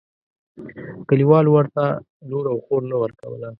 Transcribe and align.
کلیوالو 1.07 1.49
ورته 1.55 1.83
لور 2.29 2.45
او 2.51 2.57
خور 2.65 2.81
نه 2.91 2.95
ورکوله. 3.03 3.49